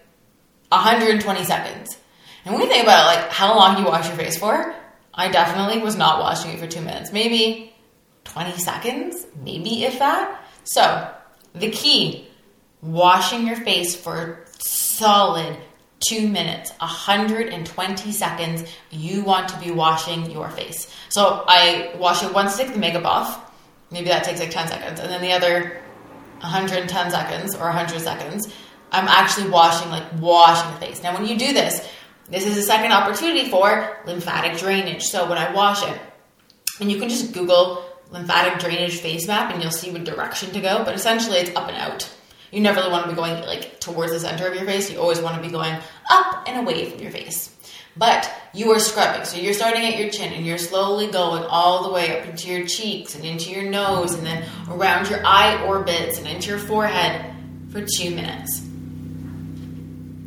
120 0.69 1.43
seconds. 1.43 1.97
And 2.45 2.53
when 2.53 2.63
you 2.63 2.69
think 2.69 2.83
about 2.83 3.03
it, 3.03 3.17
like 3.17 3.31
how 3.31 3.55
long 3.55 3.77
you 3.77 3.85
wash 3.85 4.07
your 4.07 4.17
face 4.17 4.37
for, 4.37 4.73
I 5.13 5.29
definitely 5.29 5.81
was 5.81 5.95
not 5.95 6.19
washing 6.19 6.51
it 6.51 6.59
for 6.59 6.67
two 6.67 6.81
minutes. 6.81 7.11
Maybe 7.11 7.70
20 8.25 8.57
seconds, 8.57 9.25
maybe 9.43 9.83
if 9.83 9.99
that. 9.99 10.43
So, 10.63 11.11
the 11.53 11.69
key 11.69 12.27
washing 12.81 13.47
your 13.47 13.57
face 13.57 13.95
for 13.95 14.45
solid 14.59 15.57
two 16.07 16.27
minutes, 16.27 16.71
120 16.79 18.11
seconds. 18.11 18.63
You 18.89 19.23
want 19.23 19.49
to 19.49 19.59
be 19.59 19.71
washing 19.71 20.29
your 20.31 20.49
face. 20.49 20.93
So, 21.09 21.43
I 21.47 21.93
wash 21.97 22.23
it 22.23 22.33
once, 22.33 22.57
take 22.57 22.73
the 22.73 22.79
makeup 22.79 23.05
off. 23.05 23.51
Maybe 23.91 24.07
that 24.07 24.23
takes 24.23 24.39
like 24.39 24.51
10 24.51 24.67
seconds. 24.67 24.99
And 24.99 25.11
then 25.11 25.21
the 25.21 25.33
other 25.33 25.81
110 26.39 27.11
seconds 27.11 27.55
or 27.55 27.65
100 27.65 27.99
seconds, 28.01 28.53
I'm 28.91 29.07
actually 29.07 29.49
washing, 29.49 29.89
like 29.91 30.05
washing 30.19 30.71
the 30.73 30.79
face. 30.79 31.03
Now, 31.03 31.13
when 31.13 31.27
you 31.27 31.37
do 31.37 31.53
this, 31.53 31.87
this 32.29 32.45
is 32.45 32.57
a 32.57 32.63
second 32.63 32.91
opportunity 32.93 33.49
for 33.49 33.97
lymphatic 34.05 34.57
drainage. 34.57 35.03
So, 35.03 35.29
when 35.29 35.37
I 35.37 35.53
wash 35.53 35.87
it, 35.87 35.99
and 36.79 36.91
you 36.91 36.99
can 36.99 37.09
just 37.09 37.33
Google 37.33 37.85
lymphatic 38.11 38.59
drainage 38.59 38.99
face 38.99 39.27
map 39.27 39.51
and 39.53 39.63
you'll 39.63 39.71
see 39.71 39.89
what 39.91 40.03
direction 40.03 40.51
to 40.51 40.61
go, 40.61 40.83
but 40.83 40.93
essentially 40.93 41.37
it's 41.37 41.55
up 41.55 41.67
and 41.67 41.77
out. 41.77 42.09
You 42.51 42.59
never 42.59 42.81
really 42.81 42.91
want 42.91 43.05
to 43.05 43.09
be 43.09 43.15
going 43.15 43.41
like 43.45 43.79
towards 43.79 44.11
the 44.11 44.19
center 44.19 44.45
of 44.47 44.53
your 44.53 44.65
face. 44.65 44.91
You 44.91 44.99
always 44.99 45.21
want 45.21 45.37
to 45.37 45.41
be 45.41 45.51
going 45.51 45.73
up 46.09 46.43
and 46.47 46.59
away 46.59 46.89
from 46.89 46.99
your 46.99 47.11
face. 47.11 47.55
But 47.95 48.31
you 48.53 48.71
are 48.71 48.79
scrubbing. 48.79 49.25
So 49.25 49.37
you're 49.37 49.53
starting 49.53 49.83
at 49.85 49.97
your 49.97 50.09
chin 50.09 50.33
and 50.33 50.45
you're 50.45 50.57
slowly 50.57 51.07
going 51.07 51.43
all 51.43 51.83
the 51.83 51.93
way 51.93 52.19
up 52.19 52.27
into 52.27 52.49
your 52.49 52.67
cheeks 52.67 53.15
and 53.15 53.25
into 53.25 53.51
your 53.51 53.69
nose 53.69 54.13
and 54.13 54.25
then 54.25 54.45
around 54.69 55.09
your 55.09 55.25
eye 55.25 55.63
orbits 55.65 56.17
and 56.17 56.27
into 56.27 56.49
your 56.49 56.59
forehead 56.59 57.33
for 57.69 57.85
two 57.85 58.11
minutes. 58.11 58.65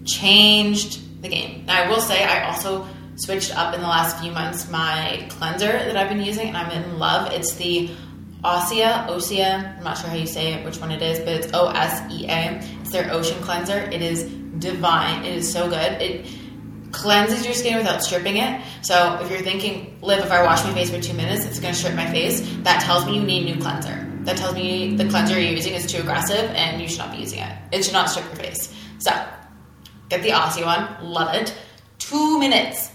Changed 0.04 1.22
the 1.22 1.28
game. 1.28 1.64
Now 1.66 1.84
I 1.84 1.88
will 1.88 2.00
say 2.00 2.22
I 2.22 2.50
also 2.50 2.86
switched 3.16 3.56
up 3.56 3.74
in 3.74 3.80
the 3.80 3.86
last 3.86 4.20
few 4.20 4.32
months 4.32 4.70
my 4.70 5.26
cleanser 5.30 5.72
that 5.72 5.96
I've 5.96 6.08
been 6.08 6.22
using, 6.22 6.48
and 6.48 6.56
I'm 6.56 6.70
in 6.70 6.98
love. 6.98 7.32
It's 7.32 7.54
the 7.54 7.90
Osea, 8.42 9.06
Osea, 9.08 9.78
I'm 9.78 9.84
not 9.84 9.96
sure 9.96 10.10
how 10.10 10.16
you 10.16 10.26
say 10.26 10.52
it, 10.52 10.64
which 10.64 10.78
one 10.78 10.90
it 10.90 11.00
is, 11.00 11.18
but 11.20 11.28
it's 11.28 11.54
O 11.54 11.68
S 11.68 12.02
E 12.12 12.26
A. 12.28 12.60
It's 12.82 12.92
their 12.92 13.10
ocean 13.12 13.40
cleanser. 13.42 13.78
It 13.78 14.02
is 14.02 14.24
divine. 14.58 15.24
It 15.24 15.36
is 15.36 15.50
so 15.50 15.68
good. 15.68 16.02
It 16.02 16.26
cleanses 16.92 17.44
your 17.44 17.54
skin 17.54 17.76
without 17.76 18.02
stripping 18.02 18.36
it. 18.36 18.62
So 18.82 19.18
if 19.20 19.30
you're 19.30 19.40
thinking, 19.40 19.98
Liv, 20.00 20.18
if 20.20 20.30
I 20.30 20.44
wash 20.44 20.62
my 20.62 20.72
face 20.74 20.90
for 20.90 21.00
two 21.00 21.14
minutes, 21.14 21.44
it's 21.44 21.58
going 21.58 21.74
to 21.74 21.78
strip 21.78 21.94
my 21.94 22.08
face, 22.10 22.40
that 22.62 22.82
tells 22.82 23.04
me 23.06 23.16
you 23.16 23.22
need 23.22 23.48
a 23.48 23.54
new 23.54 23.60
cleanser. 23.60 24.06
That 24.24 24.36
tells 24.36 24.54
me 24.54 24.96
the 24.96 25.08
cleanser 25.08 25.40
you're 25.40 25.52
using 25.52 25.74
is 25.74 25.90
too 25.90 25.98
aggressive 25.98 26.50
and 26.50 26.80
you 26.80 26.88
should 26.88 26.98
not 26.98 27.12
be 27.12 27.18
using 27.18 27.40
it. 27.40 27.52
It 27.72 27.84
should 27.84 27.92
not 27.92 28.10
strip 28.10 28.26
your 28.26 28.36
face. 28.36 28.74
So 28.98 29.10
get 30.08 30.22
the 30.22 30.30
Osea 30.30 30.64
one. 30.64 31.04
Love 31.04 31.34
it. 31.34 31.54
Two 31.98 32.38
minutes. 32.38 32.90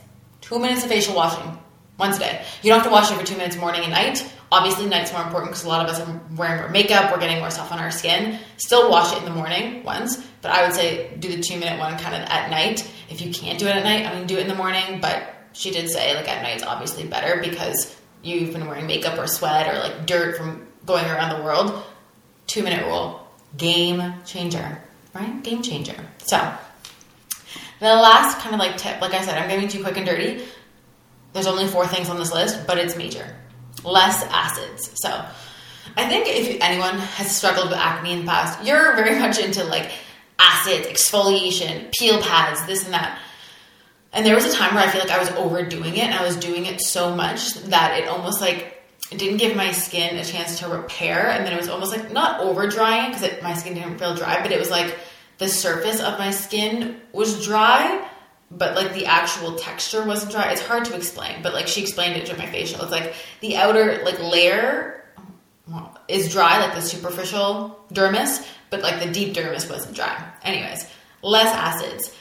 Two 0.49 0.57
minutes 0.57 0.83
of 0.83 0.89
facial 0.89 1.13
washing 1.13 1.59
once 1.99 2.17
a 2.17 2.21
day. 2.21 2.43
You 2.63 2.71
don't 2.71 2.79
have 2.79 2.87
to 2.87 2.91
wash 2.91 3.11
for 3.11 3.23
two 3.23 3.37
minutes 3.37 3.55
morning 3.55 3.81
and 3.83 3.91
night. 3.91 4.27
Obviously, 4.51 4.87
night's 4.87 5.11
more 5.11 5.21
important 5.21 5.51
because 5.51 5.63
a 5.63 5.67
lot 5.67 5.87
of 5.87 5.93
us 5.93 5.99
are 5.99 6.21
wearing 6.35 6.59
more 6.59 6.69
makeup, 6.69 7.11
we're 7.11 7.19
getting 7.19 7.37
more 7.37 7.51
stuff 7.51 7.71
on 7.71 7.77
our 7.77 7.91
skin. 7.91 8.39
Still 8.57 8.89
wash 8.89 9.13
it 9.13 9.19
in 9.19 9.25
the 9.25 9.31
morning 9.31 9.83
once, 9.83 10.17
but 10.41 10.49
I 10.49 10.65
would 10.65 10.73
say 10.73 11.15
do 11.19 11.29
the 11.29 11.39
two 11.39 11.59
minute 11.59 11.77
one 11.77 11.99
kind 11.99 12.15
of 12.15 12.27
at 12.27 12.49
night. 12.49 12.91
If 13.11 13.21
you 13.21 13.31
can't 13.31 13.59
do 13.59 13.67
it 13.67 13.75
at 13.75 13.83
night, 13.83 14.07
I 14.07 14.15
mean, 14.15 14.25
do 14.25 14.37
it 14.37 14.41
in 14.41 14.47
the 14.47 14.55
morning, 14.55 14.99
but 14.99 15.21
she 15.53 15.69
did 15.69 15.87
say 15.87 16.15
like 16.15 16.27
at 16.27 16.41
night 16.41 16.57
is 16.57 16.63
obviously 16.63 17.05
better 17.05 17.39
because 17.41 17.95
you've 18.23 18.51
been 18.51 18.65
wearing 18.65 18.87
makeup 18.87 19.19
or 19.19 19.27
sweat 19.27 19.67
or 19.67 19.77
like 19.77 20.07
dirt 20.07 20.35
from 20.35 20.65
going 20.87 21.05
around 21.05 21.37
the 21.37 21.43
world. 21.43 21.83
Two 22.47 22.63
minute 22.63 22.87
rule, 22.87 23.23
game 23.55 24.15
changer, 24.25 24.81
right? 25.13 25.43
Game 25.43 25.61
changer. 25.61 25.95
So, 26.25 26.37
the 27.79 27.87
last 27.87 28.39
kind 28.39 28.53
of 28.53 28.59
like 28.59 28.77
tip, 28.77 29.01
like 29.01 29.13
I 29.13 29.21
said, 29.21 29.37
I'm 29.37 29.49
getting 29.49 29.69
too 29.69 29.83
quick 29.83 29.97
and 29.97 30.05
dirty. 30.05 30.43
There's 31.33 31.47
only 31.47 31.67
four 31.67 31.87
things 31.87 32.09
on 32.09 32.17
this 32.17 32.33
list, 32.33 32.65
but 32.67 32.77
it's 32.77 32.95
major 32.95 33.35
less 33.83 34.23
acids. 34.23 34.91
So 34.95 35.09
I 35.95 36.07
think 36.07 36.27
if 36.27 36.61
anyone 36.61 36.97
has 36.97 37.35
struggled 37.35 37.69
with 37.69 37.77
acne 37.77 38.13
in 38.13 38.19
the 38.19 38.25
past, 38.25 38.65
you're 38.65 38.95
very 38.95 39.17
much 39.19 39.39
into 39.39 39.63
like 39.63 39.91
acids, 40.37 40.87
exfoliation, 40.87 41.91
peel 41.97 42.21
pads, 42.21 42.65
this 42.65 42.85
and 42.85 42.93
that. 42.93 43.19
And 44.11 44.25
there 44.25 44.35
was 44.35 44.45
a 44.45 44.51
time 44.51 44.73
where 44.73 44.83
I 44.83 44.89
feel 44.89 45.01
like 45.01 45.11
I 45.11 45.19
was 45.19 45.29
overdoing 45.31 45.95
it 45.95 46.05
and 46.05 46.13
I 46.13 46.25
was 46.25 46.35
doing 46.35 46.65
it 46.65 46.81
so 46.81 47.15
much 47.15 47.53
that 47.65 47.99
it 47.99 48.07
almost 48.07 48.41
like 48.41 48.75
didn't 49.11 49.37
give 49.37 49.55
my 49.55 49.71
skin 49.71 50.17
a 50.17 50.25
chance 50.25 50.59
to 50.59 50.67
repair. 50.67 51.29
And 51.29 51.45
then 51.45 51.53
it 51.53 51.57
was 51.57 51.69
almost 51.69 51.95
like 51.95 52.11
not 52.11 52.41
over 52.41 52.67
drying 52.67 53.11
because 53.11 53.41
my 53.43 53.53
skin 53.53 53.75
didn't 53.75 53.99
feel 53.99 54.15
dry, 54.15 54.41
but 54.41 54.51
it 54.51 54.59
was 54.59 54.71
like 54.71 54.97
the 55.39 55.49
surface 55.49 55.99
of 55.99 56.19
my 56.19 56.31
skin 56.31 57.01
was 57.11 57.43
dry 57.45 58.07
but 58.51 58.75
like 58.75 58.93
the 58.93 59.05
actual 59.05 59.55
texture 59.55 60.03
wasn't 60.03 60.31
dry. 60.31 60.51
It's 60.51 60.61
hard 60.61 60.85
to 60.85 60.95
explain, 60.95 61.41
but 61.43 61.53
like 61.53 61.67
she 61.67 61.81
explained 61.81 62.17
it 62.17 62.25
to 62.27 62.37
my 62.37 62.47
facial. 62.47 62.81
It's 62.81 62.91
like 62.91 63.13
the 63.41 63.57
outer 63.57 64.01
like 64.03 64.19
layer 64.19 65.03
is 66.07 66.31
dry, 66.31 66.59
like 66.59 66.73
the 66.73 66.81
superficial 66.81 67.79
dermis, 67.93 68.45
but 68.69 68.81
like 68.81 68.99
the 68.99 69.11
deep 69.11 69.35
dermis 69.35 69.69
wasn't 69.69 69.95
dry. 69.95 70.31
Anyways, 70.41 70.87
less 71.21 71.53
acids. 71.53 72.15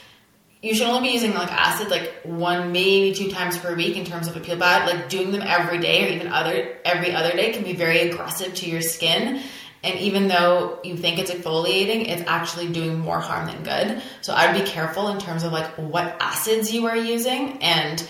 You 0.61 0.75
should 0.75 0.87
only 0.87 1.07
be 1.07 1.13
using 1.13 1.33
like 1.33 1.51
acid 1.51 1.89
like 1.89 2.19
one, 2.23 2.73
maybe 2.73 3.15
two 3.15 3.31
times 3.31 3.57
per 3.57 3.73
week 3.75 3.95
in 3.95 4.05
terms 4.05 4.27
of 4.27 4.35
a 4.35 4.41
peel 4.41 4.57
pad. 4.57 4.87
Like 4.87 5.09
doing 5.09 5.31
them 5.31 5.41
every 5.41 5.79
day 5.79 6.05
or 6.05 6.13
even 6.13 6.27
other 6.27 6.77
every 6.85 7.13
other 7.13 7.31
day 7.31 7.53
can 7.53 7.63
be 7.63 7.73
very 7.73 8.01
aggressive 8.09 8.53
to 8.55 8.69
your 8.69 8.81
skin 8.81 9.41
and 9.83 9.97
even 9.99 10.27
though 10.27 10.79
you 10.83 10.97
think 10.97 11.19
it's 11.19 11.31
exfoliating, 11.31 12.07
it's 12.09 12.23
actually 12.27 12.67
doing 12.67 12.99
more 12.99 13.19
harm 13.19 13.47
than 13.47 13.63
good. 13.63 14.01
So 14.21 14.33
I'd 14.33 14.53
be 14.53 14.69
careful 14.69 15.07
in 15.09 15.19
terms 15.19 15.43
of 15.43 15.53
like 15.53 15.67
what 15.77 16.17
acids 16.19 16.73
you 16.73 16.87
are 16.87 16.97
using 16.97 17.63
and 17.63 18.05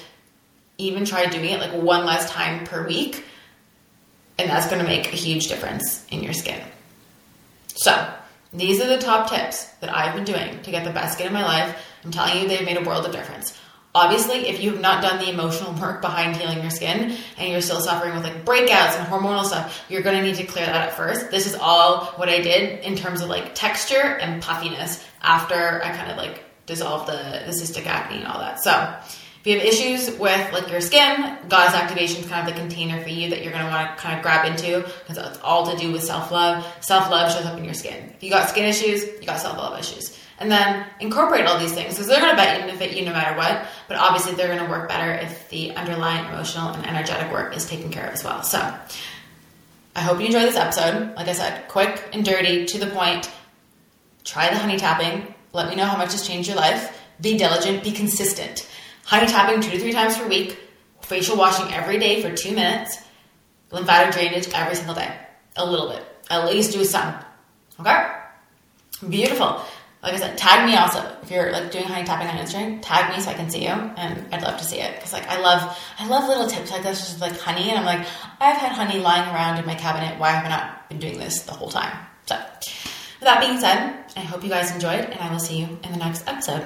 even 0.79 1.05
try 1.05 1.25
doing 1.27 1.49
it 1.49 1.59
like 1.59 1.73
one 1.73 2.05
less 2.05 2.29
time 2.31 2.65
per 2.65 2.87
week. 2.87 3.23
And 4.39 4.49
that's 4.49 4.67
going 4.67 4.79
to 4.79 4.87
make 4.87 5.07
a 5.07 5.15
huge 5.15 5.47
difference 5.47 6.05
in 6.09 6.23
your 6.23 6.33
skin. 6.33 6.61
So 7.75 8.13
these 8.53 8.81
are 8.81 8.87
the 8.87 8.97
top 8.97 9.29
tips 9.29 9.65
that 9.81 9.95
I've 9.95 10.15
been 10.15 10.23
doing 10.23 10.61
to 10.63 10.71
get 10.71 10.85
the 10.85 10.91
best 10.91 11.15
skin 11.15 11.27
in 11.27 11.33
my 11.33 11.43
life. 11.43 11.85
I'm 12.03 12.11
telling 12.11 12.41
you, 12.41 12.47
they've 12.47 12.65
made 12.65 12.77
a 12.77 12.83
world 12.83 13.05
of 13.05 13.11
difference. 13.11 13.55
Obviously, 13.95 14.47
if 14.47 14.61
you 14.61 14.71
have 14.71 14.81
not 14.81 15.01
done 15.01 15.17
the 15.17 15.29
emotional 15.31 15.73
work 15.73 15.99
behind 15.99 16.35
healing 16.35 16.61
your 16.61 16.69
skin 16.69 17.17
and 17.37 17.51
you're 17.51 17.61
still 17.61 17.81
suffering 17.81 18.13
with 18.13 18.23
like 18.23 18.45
breakouts 18.45 18.99
and 18.99 19.07
hormonal 19.07 19.43
stuff, 19.43 19.83
you're 19.89 20.03
going 20.03 20.15
to 20.15 20.21
need 20.21 20.35
to 20.35 20.45
clear 20.45 20.67
that 20.67 20.89
up 20.89 20.93
first. 20.93 21.31
This 21.31 21.47
is 21.47 21.55
all 21.55 22.05
what 22.17 22.29
I 22.29 22.39
did 22.39 22.83
in 22.85 22.95
terms 22.95 23.21
of 23.21 23.29
like 23.29 23.55
texture 23.55 23.95
and 23.95 24.43
puffiness 24.43 25.03
after 25.23 25.83
I 25.83 25.89
kind 25.95 26.11
of 26.11 26.17
like 26.17 26.43
dissolved 26.67 27.07
the, 27.07 27.41
the 27.45 27.51
cystic 27.51 27.87
acne 27.87 28.17
and 28.17 28.27
all 28.27 28.39
that. 28.39 28.61
So, 28.63 28.95
if 29.39 29.47
you 29.47 29.57
have 29.57 29.65
issues 29.65 30.19
with 30.19 30.53
like 30.53 30.69
your 30.69 30.81
skin, 30.81 31.37
goddess 31.47 31.73
activation 31.75 32.23
is 32.23 32.29
kind 32.29 32.47
of 32.47 32.53
the 32.53 32.59
container 32.59 33.01
for 33.01 33.09
you 33.09 33.29
that 33.29 33.41
you're 33.41 33.53
going 33.53 33.65
to 33.65 33.71
want 33.71 33.95
to 33.95 34.01
kind 34.01 34.17
of 34.17 34.23
grab 34.23 34.45
into 34.45 34.81
because 34.81 35.17
it's 35.17 35.39
all 35.41 35.69
to 35.71 35.77
do 35.77 35.91
with 35.91 36.03
self 36.03 36.31
love. 36.31 36.65
Self 36.81 37.09
love 37.09 37.31
shows 37.31 37.45
up 37.45 37.57
in 37.57 37.63
your 37.63 37.73
skin. 37.73 38.11
If 38.15 38.23
you 38.23 38.29
got 38.29 38.49
skin 38.49 38.65
issues, 38.65 39.03
you 39.03 39.25
got 39.25 39.39
self 39.39 39.57
love 39.57 39.79
issues 39.79 40.19
and 40.39 40.49
then 40.49 40.85
incorporate 40.99 41.45
all 41.45 41.59
these 41.59 41.73
things 41.73 41.93
because 41.93 42.07
they're 42.07 42.21
going 42.21 42.31
to 42.31 42.37
benefit 42.37 42.95
you 42.95 43.05
no 43.05 43.11
matter 43.11 43.37
what. 43.37 43.65
But 43.87 43.97
obviously, 43.97 44.33
they're 44.35 44.47
going 44.47 44.65
to 44.65 44.69
work 44.69 44.87
better 44.87 45.11
if 45.11 45.49
the 45.49 45.75
underlying 45.75 46.25
emotional 46.25 46.69
and 46.69 46.85
energetic 46.85 47.31
work 47.31 47.55
is 47.55 47.67
taken 47.67 47.91
care 47.91 48.07
of 48.07 48.13
as 48.13 48.23
well. 48.23 48.41
So, 48.43 48.59
I 49.95 50.01
hope 50.01 50.19
you 50.19 50.27
enjoyed 50.27 50.43
this 50.43 50.55
episode. 50.55 51.15
Like 51.15 51.27
I 51.27 51.33
said, 51.33 51.67
quick 51.67 52.09
and 52.13 52.23
dirty, 52.23 52.65
to 52.65 52.77
the 52.79 52.87
point. 52.87 53.29
Try 54.23 54.49
the 54.49 54.57
honey 54.57 54.77
tapping. 54.77 55.33
Let 55.51 55.69
me 55.69 55.75
know 55.75 55.85
how 55.85 55.97
much 55.97 56.11
has 56.13 56.25
changed 56.25 56.47
your 56.47 56.57
life. 56.57 56.97
Be 57.19 57.37
diligent, 57.37 57.83
be 57.83 57.91
consistent. 57.91 58.68
Honey 59.09 59.27
tapping 59.27 59.61
two 59.61 59.71
to 59.71 59.79
three 59.79 59.91
times 59.91 60.17
per 60.17 60.27
week, 60.27 60.59
facial 61.01 61.35
washing 61.35 61.73
every 61.73 61.97
day 61.97 62.21
for 62.21 62.35
two 62.35 62.53
minutes, 62.53 62.99
lymphatic 63.71 64.13
drainage 64.13 64.47
every 64.53 64.75
single 64.75 64.95
day. 64.95 65.11
A 65.55 65.65
little 65.65 65.89
bit. 65.89 66.05
At 66.29 66.45
least 66.45 66.73
do 66.73 66.85
some. 66.85 67.15
Okay? 67.79 68.07
Beautiful 69.09 69.65
like 70.01 70.13
I 70.13 70.17
said, 70.17 70.37
tag 70.37 70.65
me 70.65 70.75
also 70.77 71.05
if 71.21 71.29
you're 71.29 71.51
like 71.51 71.71
doing 71.71 71.83
honey 71.83 72.05
tapping 72.05 72.27
on 72.27 72.37
Instagram. 72.37 72.79
Tag 72.81 73.13
me 73.15 73.21
so 73.21 73.31
I 73.31 73.33
can 73.33 73.49
see 73.49 73.63
you, 73.63 73.69
and 73.69 74.33
I'd 74.33 74.41
love 74.41 74.57
to 74.57 74.63
see 74.63 74.79
it 74.79 74.95
because 74.95 75.11
like 75.11 75.27
I 75.27 75.41
love 75.41 75.77
I 75.97 76.07
love 76.07 76.27
little 76.27 76.47
tips 76.47 76.71
like 76.71 76.83
this, 76.83 76.99
just 76.99 77.19
like 77.19 77.37
honey, 77.37 77.69
and 77.69 77.79
I'm 77.79 77.85
like 77.85 78.07
I've 78.39 78.57
had 78.57 78.71
honey 78.71 78.99
lying 78.99 79.29
around 79.29 79.59
in 79.59 79.65
my 79.65 79.75
cabinet. 79.75 80.17
Why 80.17 80.31
have 80.31 80.45
I 80.45 80.49
not 80.49 80.89
been 80.89 80.99
doing 80.99 81.19
this 81.19 81.41
the 81.41 81.51
whole 81.51 81.69
time? 81.69 81.91
So, 82.27 82.35
with 82.35 83.21
that 83.21 83.41
being 83.41 83.59
said, 83.59 84.05
I 84.15 84.21
hope 84.21 84.43
you 84.43 84.49
guys 84.49 84.71
enjoyed, 84.71 85.03
and 85.03 85.19
I 85.19 85.29
will 85.31 85.39
see 85.39 85.57
you 85.59 85.79
in 85.83 85.91
the 85.91 85.97
next 85.97 86.25
episode. 86.27 86.65